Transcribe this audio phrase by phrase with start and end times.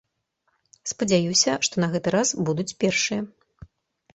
[0.91, 3.21] Спадзяюся, што на гэты раз будуць першыя.